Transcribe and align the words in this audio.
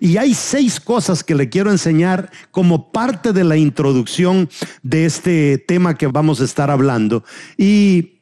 Y 0.00 0.16
hay 0.16 0.34
seis 0.34 0.80
cosas 0.80 1.24
que 1.24 1.34
le 1.34 1.48
quiero 1.48 1.70
enseñar 1.70 2.30
como 2.50 2.92
parte 2.92 3.32
de 3.32 3.44
la 3.44 3.56
introducción 3.56 4.48
de 4.82 5.06
este 5.06 5.58
tema 5.58 5.96
que 5.96 6.06
vamos 6.06 6.40
a 6.40 6.44
estar 6.44 6.70
hablando. 6.70 7.24
Y 7.56 8.18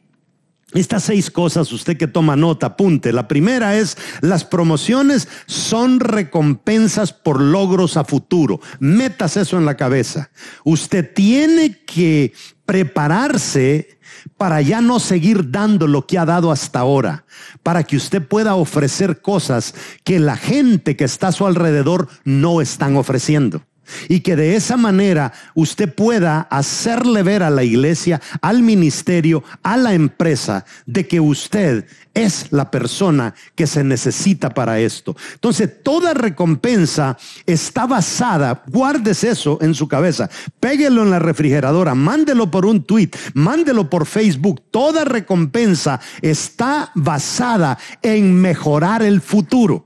estas 0.75 1.05
seis 1.05 1.31
cosas, 1.31 1.73
usted 1.73 1.97
que 1.97 2.09
toma 2.09 2.37
nota, 2.37 2.67
apunte. 2.67 3.12
La 3.12 3.29
primera 3.29 3.77
es, 3.77 3.97
las 4.20 4.45
promociones 4.45 5.29
son 5.47 6.01
recompensas 6.01 7.12
por 7.12 7.41
logros 7.41 7.97
a 7.97 8.05
futuro. 8.05 8.61
Metas 8.79 9.37
eso 9.37 9.56
en 9.56 9.65
la 9.65 9.77
cabeza. 9.77 10.31
Usted 10.65 11.15
tiene 11.15 11.79
que 11.84 12.33
prepararse 12.67 13.95
para 14.37 14.61
ya 14.61 14.81
no 14.81 15.01
seguir 15.01 15.51
dando 15.51 15.87
lo 15.87 16.07
que 16.07 16.19
ha 16.19 16.25
dado 16.25 16.51
hasta 16.51 16.81
ahora, 16.81 17.25
para 17.63 17.85
que 17.85 17.97
usted 17.97 18.23
pueda 18.23 18.55
ofrecer 18.55 19.21
cosas 19.21 19.75
que 20.05 20.19
la 20.19 20.37
gente 20.37 20.97
que 20.97 21.05
está 21.05 21.29
a 21.29 21.33
su 21.33 21.47
alrededor 21.47 22.09
no 22.25 22.61
están 22.61 22.97
ofreciendo. 22.97 23.62
Y 24.09 24.21
que 24.21 24.37
de 24.37 24.57
esa 24.57 24.77
manera 24.77 25.33
usted 25.55 25.93
pueda 25.93 26.41
hacerle 26.51 27.23
ver 27.23 27.43
a 27.43 27.51
la 27.51 27.65
iglesia, 27.65 28.21
al 28.41 28.62
ministerio, 28.62 29.43
a 29.62 29.77
la 29.77 29.95
empresa, 29.95 30.65
de 30.87 31.07
que 31.07 31.21
usted 31.21 31.87
es 32.17 32.51
la 32.51 32.70
persona 32.70 33.34
que 33.55 33.67
se 33.67 33.84
necesita 33.84 34.51
para 34.51 34.81
esto. 34.81 35.15
Entonces, 35.34 35.83
toda 35.83 36.15
recompensa 36.15 37.19
está 37.45 37.87
basada, 37.87 38.62
guardes 38.69 39.23
eso 39.23 39.59
en 39.61 39.75
su 39.75 39.87
cabeza, 39.87 40.31
péguelo 40.59 41.03
en 41.03 41.11
la 41.11 41.19
refrigeradora, 41.19 41.95
mándelo 41.95 42.50
por 42.50 42.65
un 42.65 42.84
tweet, 42.84 43.11
mándelo 43.34 43.91
por 43.91 44.06
Facebook. 44.06 44.62
Toda 44.71 45.05
recompensa 45.05 46.00
está 46.23 46.91
basada 46.95 47.78
en 48.03 48.34
mejorar 48.41 49.03
el 49.03 49.21
futuro. 49.21 49.86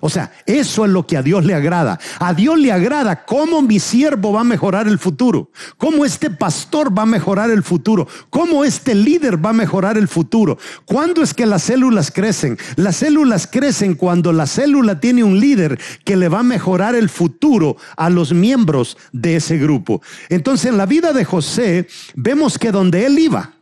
O 0.00 0.08
sea, 0.08 0.32
eso 0.46 0.84
es 0.84 0.90
lo 0.90 1.06
que 1.06 1.16
a 1.16 1.22
Dios 1.22 1.44
le 1.44 1.54
agrada. 1.54 1.98
A 2.18 2.32
Dios 2.34 2.58
le 2.58 2.72
agrada 2.72 3.24
cómo 3.24 3.62
mi 3.62 3.78
siervo 3.78 4.32
va 4.32 4.40
a 4.40 4.44
mejorar 4.44 4.88
el 4.88 4.98
futuro, 4.98 5.50
cómo 5.76 6.04
este 6.04 6.30
pastor 6.30 6.96
va 6.96 7.02
a 7.02 7.06
mejorar 7.06 7.50
el 7.50 7.62
futuro, 7.62 8.08
cómo 8.30 8.64
este 8.64 8.94
líder 8.94 9.44
va 9.44 9.50
a 9.50 9.54
mejorar 9.54 9.98
el 9.98 10.08
futuro. 10.08 10.58
¿Cuándo 10.86 11.22
es 11.22 11.34
que 11.34 11.46
las 11.46 11.64
células 11.64 12.10
crecen? 12.10 12.58
Las 12.76 12.96
células 12.96 13.46
crecen 13.46 13.94
cuando 13.94 14.32
la 14.32 14.46
célula 14.46 15.00
tiene 15.00 15.22
un 15.22 15.38
líder 15.38 15.78
que 16.04 16.16
le 16.16 16.28
va 16.28 16.40
a 16.40 16.44
mejorar 16.44 16.94
el 16.94 17.08
futuro 17.08 17.76
a 17.96 18.08
los 18.10 18.32
miembros 18.32 18.96
de 19.12 19.36
ese 19.36 19.58
grupo. 19.58 20.00
Entonces, 20.28 20.70
en 20.70 20.78
la 20.78 20.86
vida 20.86 21.12
de 21.12 21.24
José, 21.24 21.88
vemos 22.14 22.58
que 22.58 22.72
donde 22.72 23.06
él 23.06 23.18
iba, 23.18 23.52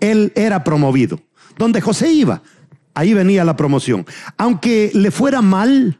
él 0.00 0.32
era 0.34 0.64
promovido. 0.64 1.20
Donde 1.58 1.80
José 1.80 2.10
iba, 2.10 2.42
Ahí 2.94 3.14
venía 3.14 3.44
la 3.44 3.56
promoción. 3.56 4.06
Aunque 4.36 4.90
le 4.94 5.10
fuera 5.10 5.40
mal, 5.40 5.98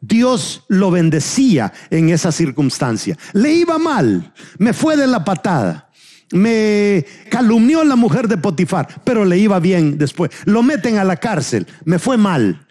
Dios 0.00 0.64
lo 0.68 0.90
bendecía 0.90 1.72
en 1.90 2.10
esa 2.10 2.32
circunstancia. 2.32 3.16
Le 3.32 3.52
iba 3.52 3.78
mal, 3.78 4.32
me 4.58 4.72
fue 4.72 4.96
de 4.96 5.06
la 5.06 5.24
patada. 5.24 5.90
Me 6.32 7.06
calumnió 7.30 7.84
la 7.84 7.94
mujer 7.94 8.26
de 8.26 8.36
Potifar, 8.36 9.02
pero 9.04 9.24
le 9.24 9.38
iba 9.38 9.60
bien 9.60 9.96
después. 9.96 10.30
Lo 10.44 10.62
meten 10.62 10.98
a 10.98 11.04
la 11.04 11.16
cárcel, 11.16 11.66
me 11.84 11.98
fue 11.98 12.16
mal. 12.16 12.66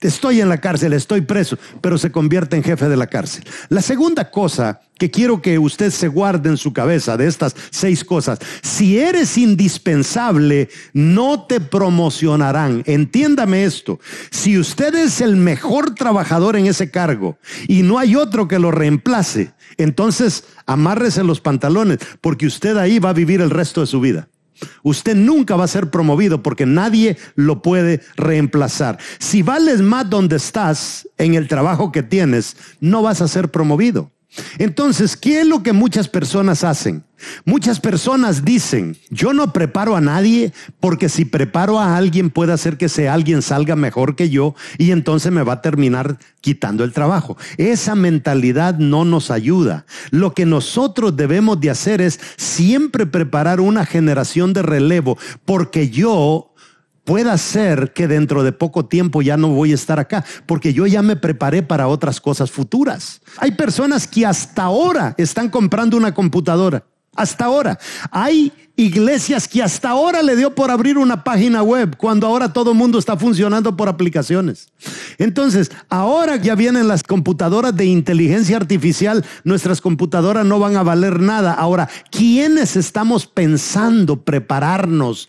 Estoy 0.00 0.40
en 0.40 0.48
la 0.48 0.58
cárcel, 0.58 0.94
estoy 0.94 1.20
preso, 1.20 1.58
pero 1.82 1.98
se 1.98 2.10
convierte 2.10 2.56
en 2.56 2.62
jefe 2.62 2.88
de 2.88 2.96
la 2.96 3.06
cárcel. 3.06 3.44
La 3.68 3.82
segunda 3.82 4.30
cosa 4.30 4.80
que 4.98 5.10
quiero 5.10 5.42
que 5.42 5.58
usted 5.58 5.90
se 5.90 6.08
guarde 6.08 6.48
en 6.48 6.56
su 6.56 6.72
cabeza 6.72 7.18
de 7.18 7.26
estas 7.26 7.54
seis 7.70 8.02
cosas, 8.02 8.38
si 8.62 8.98
eres 8.98 9.36
indispensable, 9.36 10.70
no 10.94 11.44
te 11.44 11.60
promocionarán. 11.60 12.82
Entiéndame 12.86 13.64
esto, 13.64 14.00
si 14.30 14.58
usted 14.58 14.94
es 14.94 15.20
el 15.20 15.36
mejor 15.36 15.94
trabajador 15.94 16.56
en 16.56 16.66
ese 16.66 16.90
cargo 16.90 17.38
y 17.68 17.82
no 17.82 17.98
hay 17.98 18.16
otro 18.16 18.48
que 18.48 18.58
lo 18.58 18.70
reemplace, 18.70 19.52
entonces 19.76 20.44
amárrese 20.64 21.24
los 21.24 21.40
pantalones, 21.42 21.98
porque 22.22 22.46
usted 22.46 22.76
ahí 22.78 22.98
va 22.98 23.10
a 23.10 23.14
vivir 23.14 23.42
el 23.42 23.50
resto 23.50 23.82
de 23.82 23.86
su 23.86 24.00
vida. 24.00 24.28
Usted 24.82 25.14
nunca 25.14 25.56
va 25.56 25.64
a 25.64 25.68
ser 25.68 25.90
promovido 25.90 26.42
porque 26.42 26.66
nadie 26.66 27.16
lo 27.34 27.62
puede 27.62 28.00
reemplazar. 28.16 28.98
Si 29.18 29.42
vales 29.42 29.80
más 29.80 30.08
donde 30.08 30.36
estás, 30.36 31.08
en 31.18 31.34
el 31.34 31.48
trabajo 31.48 31.92
que 31.92 32.02
tienes, 32.02 32.56
no 32.80 33.02
vas 33.02 33.20
a 33.20 33.28
ser 33.28 33.50
promovido. 33.50 34.10
Entonces, 34.58 35.16
¿qué 35.16 35.40
es 35.40 35.46
lo 35.46 35.62
que 35.62 35.72
muchas 35.72 36.08
personas 36.08 36.64
hacen? 36.64 37.04
Muchas 37.44 37.80
personas 37.80 38.44
dicen, 38.44 38.96
yo 39.10 39.32
no 39.32 39.52
preparo 39.52 39.96
a 39.96 40.00
nadie 40.00 40.52
porque 40.78 41.08
si 41.08 41.24
preparo 41.24 41.78
a 41.78 41.96
alguien 41.96 42.30
puede 42.30 42.52
hacer 42.52 42.78
que 42.78 42.86
ese 42.86 43.08
alguien 43.08 43.42
salga 43.42 43.76
mejor 43.76 44.16
que 44.16 44.30
yo 44.30 44.54
y 44.78 44.90
entonces 44.90 45.30
me 45.30 45.42
va 45.42 45.54
a 45.54 45.62
terminar 45.62 46.18
quitando 46.40 46.84
el 46.84 46.92
trabajo. 46.92 47.36
Esa 47.58 47.94
mentalidad 47.94 48.78
no 48.78 49.04
nos 49.04 49.30
ayuda. 49.30 49.84
Lo 50.10 50.32
que 50.32 50.46
nosotros 50.46 51.16
debemos 51.16 51.60
de 51.60 51.70
hacer 51.70 52.00
es 52.00 52.20
siempre 52.36 53.04
preparar 53.06 53.60
una 53.60 53.84
generación 53.84 54.52
de 54.52 54.62
relevo 54.62 55.18
porque 55.44 55.90
yo 55.90 56.49
pueda 57.04 57.36
ser 57.38 57.92
que 57.92 58.06
dentro 58.06 58.42
de 58.42 58.52
poco 58.52 58.86
tiempo 58.86 59.22
ya 59.22 59.36
no 59.36 59.48
voy 59.48 59.72
a 59.72 59.74
estar 59.74 59.98
acá, 59.98 60.24
porque 60.46 60.72
yo 60.72 60.86
ya 60.86 61.02
me 61.02 61.16
preparé 61.16 61.62
para 61.62 61.88
otras 61.88 62.20
cosas 62.20 62.50
futuras. 62.50 63.20
Hay 63.38 63.52
personas 63.52 64.06
que 64.06 64.26
hasta 64.26 64.64
ahora 64.64 65.14
están 65.18 65.48
comprando 65.48 65.96
una 65.96 66.14
computadora. 66.14 66.84
Hasta 67.16 67.46
ahora. 67.46 67.78
Hay 68.12 68.52
iglesias 68.76 69.48
que 69.48 69.62
hasta 69.62 69.90
ahora 69.90 70.22
le 70.22 70.36
dio 70.36 70.54
por 70.54 70.70
abrir 70.70 70.96
una 70.96 71.24
página 71.24 71.62
web, 71.62 71.96
cuando 71.96 72.26
ahora 72.26 72.52
todo 72.52 72.70
el 72.70 72.78
mundo 72.78 72.98
está 72.98 73.16
funcionando 73.16 73.76
por 73.76 73.88
aplicaciones. 73.88 74.68
Entonces, 75.18 75.70
ahora 75.88 76.36
ya 76.36 76.54
vienen 76.54 76.88
las 76.88 77.02
computadoras 77.02 77.76
de 77.76 77.84
inteligencia 77.84 78.56
artificial, 78.56 79.24
nuestras 79.44 79.80
computadoras 79.80 80.46
no 80.46 80.58
van 80.60 80.76
a 80.76 80.82
valer 80.82 81.20
nada. 81.20 81.52
Ahora, 81.52 81.88
¿quiénes 82.10 82.76
estamos 82.76 83.26
pensando 83.26 84.22
prepararnos 84.22 85.28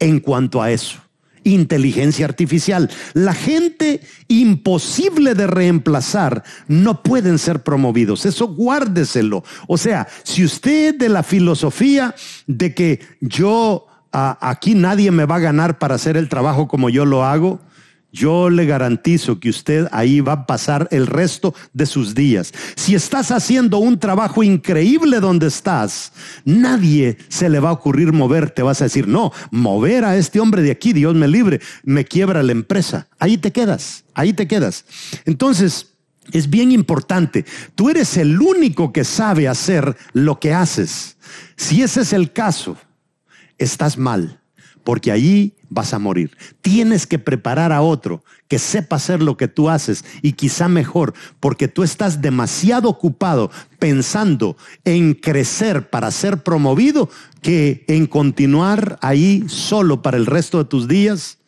en 0.00 0.18
cuanto 0.20 0.60
a 0.60 0.72
eso. 0.72 0.98
Inteligencia 1.44 2.26
artificial. 2.26 2.90
La 3.14 3.32
gente 3.32 4.00
imposible 4.28 5.34
de 5.34 5.46
reemplazar 5.46 6.42
no 6.68 7.02
pueden 7.02 7.38
ser 7.38 7.62
promovidos. 7.62 8.26
Eso 8.26 8.48
guárdeselo. 8.48 9.44
O 9.66 9.78
sea, 9.78 10.06
si 10.22 10.44
usted 10.44 10.94
de 10.96 11.08
la 11.08 11.22
filosofía 11.22 12.14
de 12.46 12.74
que 12.74 13.00
yo 13.20 13.86
aquí 14.12 14.74
nadie 14.74 15.10
me 15.10 15.24
va 15.24 15.36
a 15.36 15.40
ganar 15.40 15.78
para 15.78 15.94
hacer 15.94 16.16
el 16.16 16.28
trabajo 16.28 16.68
como 16.68 16.90
yo 16.90 17.06
lo 17.06 17.24
hago, 17.24 17.60
yo 18.12 18.50
le 18.50 18.66
garantizo 18.66 19.38
que 19.38 19.50
usted 19.50 19.86
ahí 19.92 20.20
va 20.20 20.32
a 20.32 20.46
pasar 20.46 20.88
el 20.90 21.06
resto 21.06 21.54
de 21.72 21.86
sus 21.86 22.14
días. 22.14 22.52
Si 22.76 22.94
estás 22.94 23.30
haciendo 23.30 23.78
un 23.78 23.98
trabajo 23.98 24.42
increíble 24.42 25.20
donde 25.20 25.46
estás, 25.46 26.12
nadie 26.44 27.18
se 27.28 27.48
le 27.48 27.60
va 27.60 27.70
a 27.70 27.74
ocurrir 27.74 28.12
moverte. 28.12 28.62
Vas 28.62 28.80
a 28.80 28.84
decir, 28.84 29.06
no, 29.06 29.32
mover 29.50 30.04
a 30.04 30.16
este 30.16 30.40
hombre 30.40 30.62
de 30.62 30.72
aquí, 30.72 30.92
Dios 30.92 31.14
me 31.14 31.28
libre, 31.28 31.60
me 31.84 32.04
quiebra 32.04 32.42
la 32.42 32.52
empresa. 32.52 33.06
Ahí 33.18 33.38
te 33.38 33.52
quedas, 33.52 34.04
ahí 34.14 34.32
te 34.32 34.48
quedas. 34.48 34.84
Entonces, 35.24 35.88
es 36.32 36.50
bien 36.50 36.72
importante. 36.72 37.44
Tú 37.74 37.90
eres 37.90 38.16
el 38.16 38.40
único 38.40 38.92
que 38.92 39.04
sabe 39.04 39.48
hacer 39.48 39.96
lo 40.12 40.40
que 40.40 40.52
haces. 40.52 41.16
Si 41.56 41.82
ese 41.82 42.02
es 42.02 42.12
el 42.12 42.32
caso, 42.32 42.76
estás 43.58 43.98
mal 43.98 44.39
porque 44.84 45.12
allí 45.12 45.54
vas 45.68 45.94
a 45.94 45.98
morir. 45.98 46.36
Tienes 46.60 47.06
que 47.06 47.18
preparar 47.18 47.72
a 47.72 47.82
otro 47.82 48.22
que 48.48 48.58
sepa 48.58 48.96
hacer 48.96 49.22
lo 49.22 49.36
que 49.36 49.48
tú 49.48 49.70
haces 49.70 50.04
y 50.22 50.32
quizá 50.32 50.68
mejor, 50.68 51.14
porque 51.38 51.68
tú 51.68 51.82
estás 51.82 52.20
demasiado 52.20 52.88
ocupado 52.88 53.50
pensando 53.78 54.56
en 54.84 55.14
crecer 55.14 55.88
para 55.88 56.10
ser 56.10 56.42
promovido 56.42 57.08
que 57.40 57.84
en 57.88 58.06
continuar 58.06 58.98
ahí 59.00 59.44
solo 59.46 60.02
para 60.02 60.16
el 60.16 60.26
resto 60.26 60.58
de 60.58 60.64
tus 60.64 60.88
días 60.88 61.38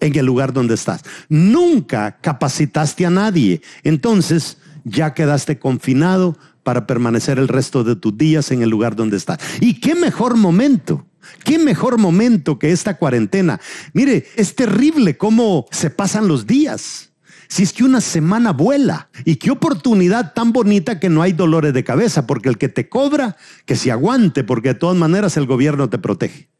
en 0.00 0.16
el 0.16 0.26
lugar 0.26 0.52
donde 0.52 0.74
estás. 0.74 1.02
Nunca 1.28 2.18
capacitaste 2.20 3.06
a 3.06 3.10
nadie, 3.10 3.62
entonces 3.84 4.58
ya 4.84 5.14
quedaste 5.14 5.58
confinado 5.58 6.36
para 6.62 6.86
permanecer 6.86 7.38
el 7.38 7.48
resto 7.48 7.84
de 7.84 7.96
tus 7.96 8.16
días 8.16 8.50
en 8.50 8.62
el 8.62 8.70
lugar 8.70 8.94
donde 8.96 9.16
estás. 9.16 9.38
¿Y 9.60 9.80
qué 9.80 9.94
mejor 9.94 10.36
momento? 10.36 11.07
¿Qué 11.44 11.58
mejor 11.58 11.98
momento 11.98 12.58
que 12.58 12.72
esta 12.72 12.96
cuarentena? 12.96 13.60
Mire, 13.92 14.26
es 14.36 14.54
terrible 14.54 15.16
cómo 15.16 15.66
se 15.70 15.90
pasan 15.90 16.28
los 16.28 16.46
días. 16.46 17.12
Si 17.48 17.62
es 17.62 17.72
que 17.72 17.84
una 17.84 18.00
semana 18.00 18.52
vuela. 18.52 19.08
Y 19.24 19.36
qué 19.36 19.50
oportunidad 19.50 20.34
tan 20.34 20.52
bonita 20.52 21.00
que 21.00 21.08
no 21.08 21.22
hay 21.22 21.32
dolores 21.32 21.72
de 21.72 21.84
cabeza, 21.84 22.26
porque 22.26 22.48
el 22.48 22.58
que 22.58 22.68
te 22.68 22.88
cobra, 22.88 23.36
que 23.64 23.76
se 23.76 23.90
aguante, 23.90 24.44
porque 24.44 24.68
de 24.68 24.74
todas 24.74 24.96
maneras 24.96 25.36
el 25.36 25.46
gobierno 25.46 25.88
te 25.88 25.98
protege. 25.98 26.50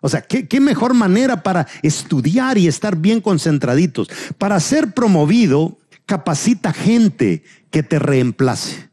O 0.00 0.08
sea, 0.08 0.22
¿qué, 0.22 0.48
¿qué, 0.48 0.60
mejor 0.60 0.94
manera 0.94 1.42
para 1.42 1.66
estudiar 1.82 2.58
y 2.58 2.66
estar 2.66 2.96
bien 2.96 3.20
concentraditos? 3.20 4.08
Para 4.38 4.58
ser 4.58 4.92
promovido, 4.92 5.78
capacita 6.06 6.72
gente 6.72 7.44
que 7.70 7.82
te 7.82 7.98
reemplace 7.98 8.87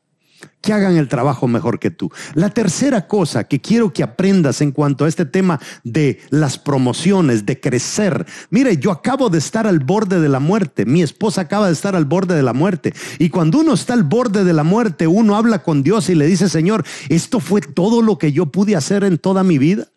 que 0.65 0.73
hagan 0.73 0.97
el 0.97 1.07
trabajo 1.07 1.47
mejor 1.47 1.79
que 1.79 1.91
tú. 1.91 2.11
La 2.33 2.49
tercera 2.49 3.07
cosa 3.07 3.43
que 3.43 3.61
quiero 3.61 3.93
que 3.93 4.01
aprendas 4.01 4.61
en 4.61 4.71
cuanto 4.71 5.05
a 5.05 5.07
este 5.07 5.25
tema 5.25 5.59
de 5.83 6.19
las 6.31 6.57
promociones, 6.57 7.45
de 7.45 7.59
crecer. 7.59 8.25
Mire, 8.49 8.77
yo 8.77 8.91
acabo 8.91 9.29
de 9.29 9.37
estar 9.37 9.67
al 9.67 9.79
borde 9.79 10.19
de 10.19 10.27
la 10.27 10.39
muerte, 10.39 10.85
mi 10.85 11.03
esposa 11.03 11.41
acaba 11.41 11.67
de 11.67 11.73
estar 11.73 11.95
al 11.95 12.05
borde 12.05 12.35
de 12.35 12.41
la 12.41 12.53
muerte. 12.53 12.93
Y 13.19 13.29
cuando 13.29 13.59
uno 13.59 13.73
está 13.75 13.93
al 13.93 14.03
borde 14.03 14.43
de 14.43 14.53
la 14.53 14.63
muerte, 14.63 15.05
uno 15.05 15.35
habla 15.35 15.61
con 15.61 15.83
Dios 15.83 16.09
y 16.09 16.15
le 16.15 16.25
dice, 16.25 16.49
Señor, 16.49 16.83
esto 17.09 17.39
fue 17.39 17.61
todo 17.61 18.01
lo 18.01 18.17
que 18.17 18.31
yo 18.31 18.47
pude 18.47 18.75
hacer 18.75 19.03
en 19.03 19.19
toda 19.19 19.43
mi 19.43 19.59
vida. 19.59 19.87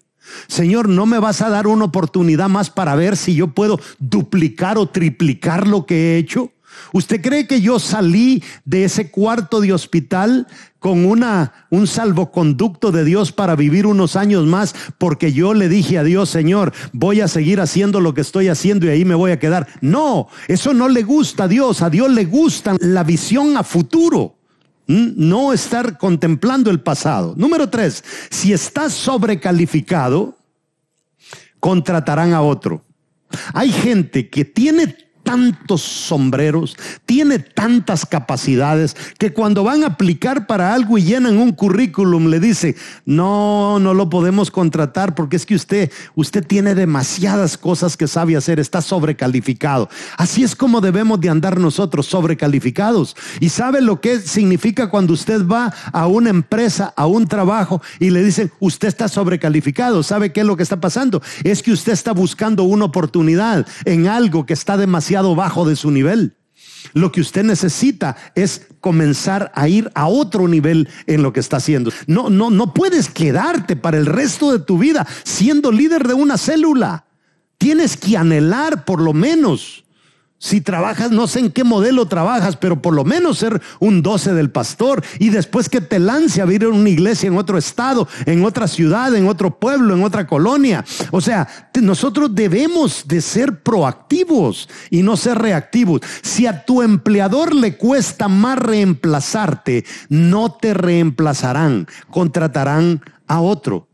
Señor, 0.49 0.91
¿no 0.91 1.07
me 1.07 1.19
vas 1.19 1.41
a 1.41 1.49
dar 1.49 1.67
una 1.67 1.87
oportunidad 1.87 2.51
más 2.51 2.69
para 2.69 2.95
ver 2.95 3.17
si 3.17 3.35
yo 3.35 3.49
puedo 3.49 3.81
duplicar 3.99 4.77
o 4.77 4.87
triplicar 4.87 5.67
lo 5.67 5.87
que 5.87 5.95
he 5.97 6.19
hecho? 6.19 6.53
¿Usted 6.93 7.21
cree 7.21 7.47
que 7.47 7.61
yo 7.61 7.79
salí 7.79 8.43
de 8.65 8.85
ese 8.85 9.11
cuarto 9.11 9.61
de 9.61 9.73
hospital 9.73 10.47
con 10.79 11.05
una, 11.05 11.67
un 11.71 11.87
salvoconducto 11.87 12.93
de 12.93 13.05
Dios 13.05 13.33
para 13.33 13.57
vivir 13.57 13.87
unos 13.87 14.17
años 14.17 14.47
más 14.47 14.75
porque 14.99 15.33
yo 15.33 15.55
le 15.55 15.69
dije 15.69 15.99
a 15.99 16.05
Dios, 16.05 16.31
Señor, 16.31 16.73
voy 16.93 17.21
a 17.21 17.29
seguir 17.29 17.61
haciendo 17.61 18.01
lo 18.01 18.15
que 18.15 18.21
estoy 18.21 18.49
haciendo 18.49 18.87
y 18.87 18.91
ahí 18.91 19.05
me 19.05 19.15
voy 19.15 19.33
a 19.33 19.39
quedar? 19.39 19.67
No, 19.81 20.29
eso 20.47 20.75
no 20.75 20.89
le 20.89 21.03
gusta 21.03 21.45
a 21.45 21.49
Dios. 21.49 21.83
A 21.83 21.91
Dios 21.91 22.11
le 22.11 22.25
gusta 22.25 22.77
la 22.81 23.05
visión 23.05 23.57
a 23.57 23.63
futuro 23.63 24.39
no 24.89 25.53
estar 25.53 25.99
contemplando 25.99 26.71
el 26.71 26.81
pasado. 26.81 27.35
Número 27.37 27.69
tres, 27.69 28.03
si 28.31 28.53
estás 28.53 28.95
sobrecalificado, 28.95 30.39
contratarán 31.61 32.33
a 32.33 32.41
otro. 32.41 32.85
Hay 33.53 33.71
gente 33.71 34.31
que 34.31 34.47
tiene 34.47 34.97
tantos 35.29 35.83
sombreros, 35.83 36.75
tiene 37.05 37.39
tantas 37.39 38.07
capacidades 38.07 38.97
que 39.19 39.35
cuando 39.35 39.63
van 39.63 39.85
a 39.85 39.89
aplicar 39.89 40.47
para 40.47 40.73
algo 40.73 40.97
y 40.97 41.03
llenan 41.03 41.37
un 41.37 41.53
currículum 41.53 42.29
le 42.29 42.41
dice, 42.41 42.77
no, 43.05 43.79
no 43.79 43.93
lo 43.93 44.09
podemos 44.09 44.51
contratar 44.51 45.15
porque 45.15 45.37
es 45.37 45.45
que 45.45 45.55
usted, 45.55 45.93
usted 46.15 46.47
tiene 46.47 46.75
demasiadas 46.75 47.59
cosas 47.59 47.99
que 47.99 48.09
sabe 48.09 48.39
hacer, 48.39 48.59
está 48.59 48.81
sobrecalificado. 48.81 49.91
Así 50.17 50.43
es 50.43 50.57
como 50.57 50.81
debemos 50.81 51.21
de 51.21 51.29
andar 51.29 51.61
nosotros, 51.61 52.07
sobrecalificados. 52.07 53.15
Y 53.39 53.51
sabe 53.51 53.83
lo 53.83 54.01
que 54.01 54.21
significa 54.21 54.89
cuando 54.89 55.13
usted 55.13 55.47
va 55.47 55.75
a 55.93 56.07
una 56.07 56.31
empresa, 56.31 56.95
a 56.97 57.07
un 57.07 57.27
trabajo 57.27 57.83
y 58.01 58.09
le 58.09 58.25
dicen, 58.25 58.51
usted 58.61 58.89
está 58.89 59.09
sobrecalificado. 59.09 60.03
¿Sabe 60.03 60.33
qué 60.33 60.41
es 60.41 60.47
lo 60.47 60.57
que 60.57 60.63
está 60.63 60.81
pasando? 60.81 61.21
Es 61.45 61.63
que 61.63 61.73
usted 61.73 61.93
está 61.93 62.13
buscando 62.13 62.63
una 62.63 62.87
oportunidad 62.87 63.67
en 63.85 64.09
algo 64.09 64.47
que 64.47 64.55
está 64.55 64.79
demasiado 64.79 65.18
bajo 65.23 65.67
de 65.69 65.77
su 65.77 65.91
nivel. 65.91 66.37
Lo 66.95 67.13
que 67.13 67.21
usted 67.21 67.45
necesita 67.45 68.17
es 68.35 68.67
comenzar 68.81 69.53
a 69.55 69.69
ir 69.69 69.91
a 69.95 70.07
otro 70.07 70.49
nivel 70.49 70.89
en 71.07 71.23
lo 71.23 71.33
que 71.33 71.41
está 71.41 71.59
haciendo. 71.59 71.93
No, 72.07 72.31
no, 72.31 72.51
no 72.51 72.73
puedes 72.73 73.09
quedarte 73.09 73.77
para 73.77 73.99
el 73.99 74.07
resto 74.07 74.53
de 74.53 74.59
tu 74.59 74.79
vida 74.79 75.07
siendo 75.25 75.73
líder 75.73 76.07
de 76.07 76.15
una 76.15 76.39
célula. 76.39 77.05
Tienes 77.59 77.97
que 77.97 78.17
anhelar 78.17 78.85
por 78.85 79.01
lo 79.01 79.13
menos 79.13 79.85
si 80.41 80.61
trabajas, 80.61 81.11
no 81.11 81.27
sé 81.27 81.41
en 81.41 81.51
qué 81.51 81.65
modelo 81.65 82.07
trabajas, 82.07 82.57
pero 82.57 82.81
por 82.81 82.95
lo 82.95 83.05
menos 83.05 83.39
ser 83.39 83.61
un 83.81 84.03
doce 84.03 84.33
del 84.33 84.51
pastor 84.51 85.03
y 85.19 85.31
después 85.31 85.69
que 85.69 85.81
te 85.81 85.99
lance 85.99 86.41
a 86.41 86.45
vivir 86.45 86.69
en 86.69 86.75
una 86.75 86.89
iglesia 86.89 87.27
en 87.27 87.37
otro 87.37 87.59
estado, 87.59 88.07
en 88.25 88.45
otra 88.45 88.69
ciudad, 88.69 89.13
en 89.17 89.27
otro 89.27 89.59
pueblo, 89.59 89.95
en 89.95 90.05
otra 90.05 90.29
colonia. 90.29 90.85
O 91.11 91.21
sea, 91.21 91.71
nosotros 91.83 92.33
debemos 92.37 93.09
de 93.09 93.21
ser 93.21 93.65
proactivos 93.65 94.69
y 94.91 95.03
no 95.03 95.17
ser 95.17 95.39
reactivos. 95.39 96.03
Si 96.23 96.47
a 96.47 96.65
tu 96.65 96.83
empleador 96.83 97.53
le 97.53 97.77
cuesta 97.77 98.29
más 98.29 98.61
reemplazarte, 98.61 99.85
no 100.09 100.53
te 100.53 100.73
reemplazarán, 100.73 101.89
contratarán 102.11 103.03
a 103.27 103.41
otro. 103.41 103.89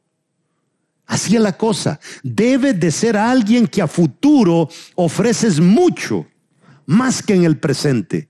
Así 1.07 1.37
es 1.37 1.43
la 1.43 1.57
cosa. 1.57 2.01
Debe 2.23 2.75
de 2.75 2.91
ser 2.91 3.17
alguien 3.17 3.67
que 3.67 3.81
a 3.81 3.87
futuro 3.87 4.69
ofreces 4.95 5.59
mucho 5.59 6.27
más 6.87 7.23
que 7.23 7.35
en 7.35 7.45
el 7.45 7.59
presente. 7.59 8.29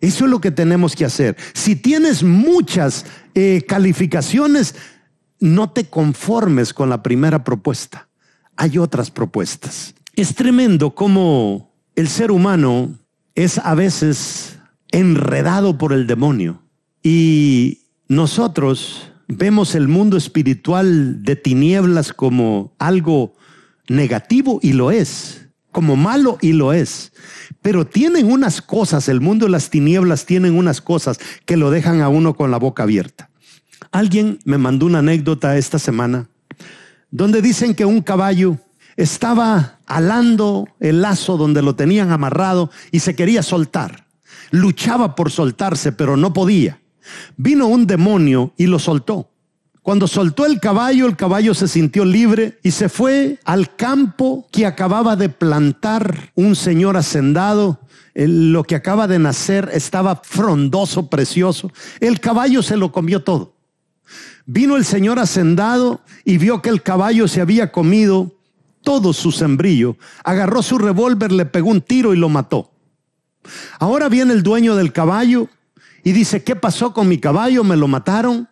Eso 0.00 0.24
es 0.24 0.30
lo 0.30 0.40
que 0.40 0.50
tenemos 0.50 0.94
que 0.94 1.04
hacer. 1.04 1.36
Si 1.54 1.74
tienes 1.74 2.22
muchas 2.22 3.04
eh, 3.34 3.64
calificaciones, 3.66 4.74
no 5.40 5.70
te 5.70 5.84
conformes 5.86 6.72
con 6.72 6.88
la 6.88 7.02
primera 7.02 7.42
propuesta. 7.44 8.08
Hay 8.56 8.78
otras 8.78 9.10
propuestas. 9.10 9.94
Es 10.14 10.34
tremendo 10.34 10.94
cómo 10.94 11.74
el 11.94 12.08
ser 12.08 12.30
humano 12.30 12.98
es 13.34 13.58
a 13.58 13.74
veces 13.74 14.58
enredado 14.90 15.78
por 15.78 15.92
el 15.92 16.06
demonio 16.06 16.62
y 17.02 17.82
nosotros 18.08 19.12
vemos 19.28 19.74
el 19.74 19.88
mundo 19.88 20.16
espiritual 20.16 21.22
de 21.22 21.36
tinieblas 21.36 22.12
como 22.12 22.74
algo 22.78 23.34
negativo 23.88 24.58
y 24.62 24.72
lo 24.72 24.90
es 24.90 25.47
como 25.72 25.96
malo 25.96 26.38
y 26.40 26.52
lo 26.52 26.72
es. 26.72 27.12
Pero 27.62 27.86
tienen 27.86 28.30
unas 28.30 28.62
cosas, 28.62 29.08
el 29.08 29.20
mundo 29.20 29.46
de 29.46 29.52
las 29.52 29.70
tinieblas 29.70 30.26
tienen 30.26 30.56
unas 30.56 30.80
cosas 30.80 31.18
que 31.44 31.56
lo 31.56 31.70
dejan 31.70 32.00
a 32.00 32.08
uno 32.08 32.34
con 32.34 32.50
la 32.50 32.58
boca 32.58 32.84
abierta. 32.84 33.30
Alguien 33.90 34.38
me 34.44 34.58
mandó 34.58 34.86
una 34.86 34.98
anécdota 34.98 35.56
esta 35.56 35.78
semana 35.78 36.28
donde 37.10 37.42
dicen 37.42 37.74
que 37.74 37.84
un 37.84 38.02
caballo 38.02 38.58
estaba 38.96 39.78
alando 39.86 40.68
el 40.80 41.02
lazo 41.02 41.36
donde 41.36 41.62
lo 41.62 41.74
tenían 41.74 42.10
amarrado 42.10 42.70
y 42.90 43.00
se 43.00 43.14
quería 43.14 43.42
soltar. 43.42 44.06
Luchaba 44.50 45.14
por 45.14 45.30
soltarse, 45.30 45.92
pero 45.92 46.16
no 46.16 46.32
podía. 46.32 46.80
Vino 47.36 47.66
un 47.66 47.86
demonio 47.86 48.52
y 48.56 48.66
lo 48.66 48.78
soltó. 48.78 49.30
Cuando 49.88 50.06
soltó 50.06 50.44
el 50.44 50.60
caballo, 50.60 51.06
el 51.06 51.16
caballo 51.16 51.54
se 51.54 51.66
sintió 51.66 52.04
libre 52.04 52.58
y 52.62 52.72
se 52.72 52.90
fue 52.90 53.38
al 53.46 53.74
campo 53.74 54.46
que 54.52 54.66
acababa 54.66 55.16
de 55.16 55.30
plantar 55.30 56.30
un 56.34 56.56
señor 56.56 56.98
hacendado. 56.98 57.80
lo 58.14 58.64
que 58.64 58.74
acaba 58.74 59.08
de 59.08 59.18
nacer 59.18 59.70
estaba 59.72 60.16
frondoso, 60.16 61.08
precioso. 61.08 61.72
El 62.00 62.20
caballo 62.20 62.62
se 62.62 62.76
lo 62.76 62.92
comió 62.92 63.24
todo. 63.24 63.54
Vino 64.44 64.76
el 64.76 64.84
señor 64.84 65.18
hacendado 65.18 66.02
y 66.22 66.36
vio 66.36 66.60
que 66.60 66.68
el 66.68 66.82
caballo 66.82 67.26
se 67.26 67.40
había 67.40 67.72
comido 67.72 68.36
todo 68.82 69.14
su 69.14 69.32
sembrillo. 69.32 69.96
Agarró 70.22 70.60
su 70.60 70.76
revólver, 70.76 71.32
le 71.32 71.46
pegó 71.46 71.70
un 71.70 71.80
tiro 71.80 72.12
y 72.12 72.18
lo 72.18 72.28
mató. 72.28 72.72
Ahora 73.78 74.10
viene 74.10 74.34
el 74.34 74.42
dueño 74.42 74.76
del 74.76 74.92
caballo 74.92 75.48
y 76.04 76.12
dice, 76.12 76.44
¿qué 76.44 76.56
pasó 76.56 76.92
con 76.92 77.08
mi 77.08 77.16
caballo? 77.16 77.64
¿Me 77.64 77.74
lo 77.74 77.88
mataron? 77.88 78.48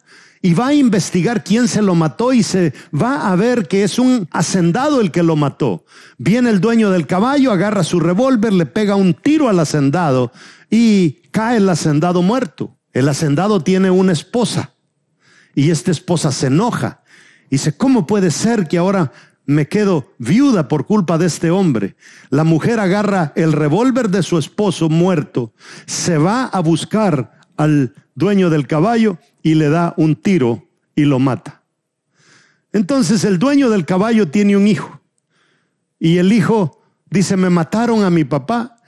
Y 0.47 0.55
va 0.55 0.69
a 0.69 0.75
investigar 0.75 1.43
quién 1.43 1.67
se 1.67 1.83
lo 1.83 1.97
mató 1.97 2.33
y 2.33 2.45
se 2.45 2.73
va 2.95 3.33
a 3.33 3.35
ver 3.35 3.67
que 3.67 3.83
es 3.83 3.99
un 3.99 4.29
hacendado 4.31 5.01
el 5.01 5.11
que 5.11 5.25
lo 5.25 5.35
mató. 5.35 5.85
Viene 6.19 6.51
el 6.51 6.61
dueño 6.61 6.93
del 6.93 7.09
caballo, 7.09 7.51
agarra 7.51 7.83
su 7.83 7.99
revólver, 7.99 8.53
le 8.53 8.65
pega 8.65 8.95
un 8.95 9.13
tiro 9.13 9.49
al 9.49 9.59
hacendado 9.59 10.31
y 10.71 11.15
cae 11.33 11.57
el 11.57 11.69
hacendado 11.69 12.23
muerto. 12.23 12.77
El 12.93 13.09
hacendado 13.09 13.65
tiene 13.65 13.91
una 13.91 14.13
esposa 14.13 14.71
y 15.53 15.73
esta 15.73 15.91
esposa 15.91 16.31
se 16.31 16.47
enoja. 16.47 17.03
Y 17.47 17.57
dice, 17.57 17.77
¿cómo 17.77 18.07
puede 18.07 18.31
ser 18.31 18.69
que 18.69 18.79
ahora 18.79 19.11
me 19.47 19.67
quedo 19.67 20.13
viuda 20.19 20.69
por 20.69 20.87
culpa 20.87 21.19
de 21.19 21.27
este 21.27 21.51
hombre? 21.51 21.97
La 22.31 22.45
mujer 22.45 22.79
agarra 22.79 23.33
el 23.35 23.53
revólver 23.53 24.11
de 24.11 24.23
su 24.23 24.39
esposo 24.39 24.89
muerto, 24.89 25.55
se 25.87 26.19
va 26.19 26.45
a 26.45 26.61
buscar 26.61 27.33
al 27.57 27.93
dueño 28.17 28.51
del 28.51 28.67
caballo 28.67 29.19
y 29.43 29.55
le 29.55 29.69
da 29.69 29.95
un 29.97 30.17
tiro 30.17 30.67
y 30.97 31.05
lo 31.05 31.21
mata. 31.21 31.63
Entonces 32.73 33.23
el 33.23 33.39
dueño 33.39 33.71
del 33.71 33.85
caballo 33.85 34.29
tiene 34.29 34.57
un 34.57 34.67
hijo 34.67 35.01
y 36.01 36.19
el 36.19 36.33
hijo 36.33 36.83
dice, 37.09 37.37
me 37.37 37.51
mataron 37.51 38.03
a 38.03 38.11
mi 38.11 38.25
papá, 38.25 38.79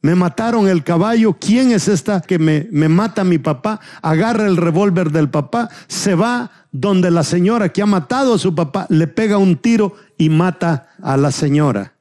me 0.00 0.14
mataron 0.14 0.68
el 0.68 0.84
caballo, 0.84 1.36
¿quién 1.38 1.72
es 1.72 1.88
esta 1.88 2.20
que 2.20 2.38
me, 2.38 2.68
me 2.70 2.88
mata 2.88 3.22
a 3.22 3.24
mi 3.24 3.38
papá? 3.38 3.80
Agarra 4.00 4.46
el 4.46 4.56
revólver 4.56 5.10
del 5.10 5.28
papá, 5.28 5.68
se 5.88 6.14
va 6.14 6.50
donde 6.70 7.10
la 7.10 7.24
señora 7.24 7.70
que 7.70 7.82
ha 7.82 7.86
matado 7.86 8.34
a 8.34 8.38
su 8.38 8.54
papá 8.54 8.86
le 8.90 9.08
pega 9.08 9.38
un 9.38 9.56
tiro 9.56 9.96
y 10.16 10.28
mata 10.28 10.88
a 11.02 11.16
la 11.16 11.32
señora. 11.32 11.94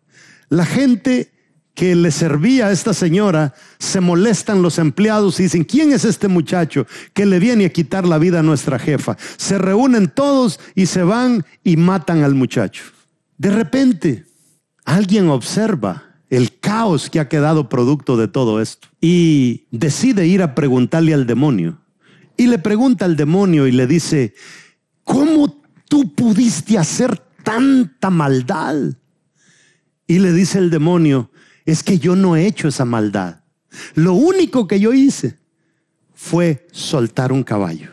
La 0.50 0.66
gente 0.66 1.32
que 1.78 1.96
le 1.96 2.10
servía 2.10 2.66
a 2.66 2.72
esta 2.72 2.92
señora, 2.92 3.54
se 3.78 4.02
molestan 4.02 4.64
los 4.64 4.80
empleados 4.80 5.40
y 5.40 5.44
dicen, 5.44 5.64
¿quién 5.64 5.92
es 5.92 6.06
este 6.06 6.28
muchacho 6.28 6.88
que 7.14 7.28
le 7.28 7.38
viene 7.38 7.66
a 7.66 7.70
quitar 7.70 8.08
la 8.08 8.18
vida 8.18 8.40
a 8.40 8.44
nuestra 8.44 8.80
jefa? 8.80 9.16
Se 9.38 9.60
reúnen 9.60 10.08
todos 10.08 10.60
y 10.74 10.88
se 10.88 11.04
van 11.04 11.46
y 11.64 11.78
matan 11.78 12.24
al 12.24 12.34
muchacho. 12.34 12.84
De 13.38 13.52
repente, 13.52 14.26
alguien 14.86 15.30
observa 15.30 16.16
el 16.32 16.60
caos 16.60 17.12
que 17.12 17.20
ha 17.20 17.30
quedado 17.30 17.70
producto 17.70 18.18
de 18.18 18.28
todo 18.28 18.60
esto. 18.60 18.88
Y 19.00 19.68
decide 19.70 20.26
ir 20.26 20.42
a 20.42 20.56
preguntarle 20.56 21.14
al 21.14 21.28
demonio. 21.28 21.80
Y 22.38 22.48
le 22.48 22.58
pregunta 22.58 23.06
al 23.06 23.16
demonio 23.16 23.68
y 23.68 23.72
le 23.72 23.86
dice, 23.86 24.34
¿cómo 25.04 25.62
tú 25.88 26.16
pudiste 26.16 26.80
hacer 26.80 27.22
tanta 27.44 28.10
maldad? 28.10 28.78
Y 30.08 30.18
le 30.18 30.34
dice 30.34 30.58
el 30.58 30.72
demonio, 30.72 31.30
es 31.68 31.84
que 31.84 32.00
yo 32.00 32.16
no 32.16 32.36
he 32.36 32.48
hecho 32.48 32.70
esa 32.70 32.86
maldad. 32.86 33.42
Lo 33.94 34.14
único 34.14 34.68
que 34.68 34.80
yo 34.80 34.94
hice 34.94 35.38
fue 36.16 36.66
soltar 36.72 37.32
un 37.32 37.44
caballo. 37.44 37.92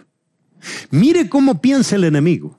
Mire 0.90 1.28
cómo 1.28 1.60
piensa 1.60 1.96
el 1.96 2.04
enemigo. 2.04 2.58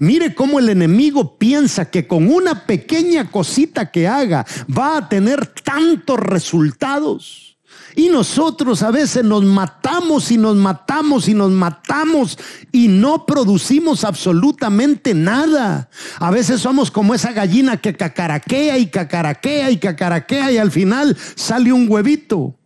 Mire 0.00 0.34
cómo 0.34 0.58
el 0.58 0.68
enemigo 0.68 1.38
piensa 1.38 1.88
que 1.88 2.06
con 2.06 2.30
una 2.30 2.66
pequeña 2.66 3.30
cosita 3.30 3.90
que 3.90 4.08
haga 4.08 4.44
va 4.68 4.98
a 4.98 5.08
tener 5.08 5.46
tantos 5.46 6.18
resultados. 6.18 7.49
Y 7.96 8.08
nosotros 8.08 8.82
a 8.82 8.90
veces 8.90 9.24
nos 9.24 9.44
matamos 9.44 10.30
y 10.30 10.38
nos 10.38 10.56
matamos 10.56 11.28
y 11.28 11.34
nos 11.34 11.50
matamos 11.50 12.38
y 12.72 12.88
no 12.88 13.26
producimos 13.26 14.04
absolutamente 14.04 15.14
nada. 15.14 15.88
A 16.18 16.30
veces 16.30 16.60
somos 16.60 16.90
como 16.90 17.14
esa 17.14 17.32
gallina 17.32 17.76
que 17.76 17.94
cacaraquea 17.94 18.78
y 18.78 18.86
cacaraquea 18.86 19.70
y 19.70 19.78
cacaraquea 19.78 20.52
y 20.52 20.58
al 20.58 20.70
final 20.70 21.16
sale 21.34 21.72
un 21.72 21.90
huevito. 21.90 22.56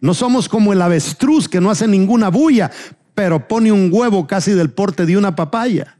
No 0.00 0.14
somos 0.14 0.48
como 0.48 0.72
el 0.72 0.80
avestruz 0.80 1.48
que 1.48 1.60
no 1.60 1.70
hace 1.70 1.88
ninguna 1.88 2.28
bulla, 2.28 2.70
pero 3.14 3.48
pone 3.48 3.72
un 3.72 3.90
huevo 3.92 4.26
casi 4.26 4.52
del 4.52 4.70
porte 4.70 5.06
de 5.06 5.16
una 5.16 5.34
papaya 5.34 5.98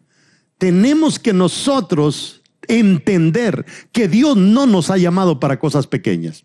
tenemos 0.58 1.18
que 1.18 1.32
nosotros 1.32 2.42
entender 2.66 3.64
que 3.92 4.08
Dios 4.08 4.36
no 4.36 4.66
nos 4.66 4.90
ha 4.90 4.98
llamado 4.98 5.40
para 5.40 5.58
cosas 5.58 5.86
pequeñas. 5.86 6.44